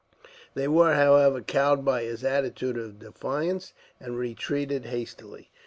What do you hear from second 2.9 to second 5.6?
defiance, and retreated hastily.